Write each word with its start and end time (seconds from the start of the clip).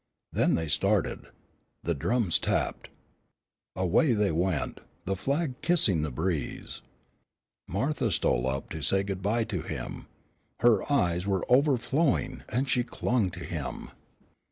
Then 0.33 0.55
they 0.55 0.67
started. 0.67 1.27
The 1.83 1.93
drums 1.93 2.39
tapped. 2.39 2.89
Away 3.75 4.13
they 4.13 4.31
went, 4.31 4.79
the 5.05 5.15
flag 5.15 5.61
kissing 5.61 6.01
the 6.01 6.09
breeze. 6.09 6.81
Martha 7.67 8.09
stole 8.11 8.47
up 8.49 8.71
to 8.71 8.81
say 8.81 9.03
good 9.03 9.21
bye 9.21 9.43
to 9.43 9.61
him. 9.61 10.07
Her 10.61 10.91
eyes 10.91 11.27
were 11.27 11.45
overflowing, 11.49 12.41
and 12.49 12.67
she 12.67 12.83
clung 12.83 13.29
to 13.29 13.41
him. 13.43 13.91